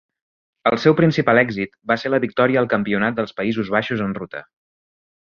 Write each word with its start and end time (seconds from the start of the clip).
El 0.69 0.77
seu 0.85 0.95
principal 0.99 1.41
èxit 1.41 1.75
va 1.91 1.97
ser 2.03 2.11
la 2.13 2.19
victòria 2.25 2.63
al 2.63 2.71
Campionat 2.71 3.21
dels 3.21 3.37
Països 3.43 3.71
Baixos 3.77 4.03
en 4.07 4.17
ruta. 4.23 4.43